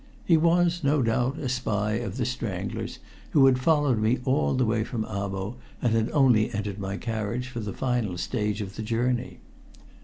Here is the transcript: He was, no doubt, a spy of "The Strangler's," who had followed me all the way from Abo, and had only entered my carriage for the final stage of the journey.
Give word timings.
He 0.25 0.35
was, 0.35 0.83
no 0.83 1.03
doubt, 1.03 1.37
a 1.37 1.47
spy 1.47 1.91
of 1.97 2.17
"The 2.17 2.25
Strangler's," 2.25 2.97
who 3.33 3.45
had 3.45 3.59
followed 3.59 3.99
me 3.99 4.17
all 4.25 4.55
the 4.55 4.65
way 4.65 4.83
from 4.83 5.05
Abo, 5.05 5.57
and 5.79 5.93
had 5.93 6.09
only 6.09 6.51
entered 6.55 6.79
my 6.79 6.97
carriage 6.97 7.49
for 7.49 7.59
the 7.59 7.71
final 7.71 8.17
stage 8.17 8.61
of 8.61 8.77
the 8.77 8.81
journey. 8.81 9.41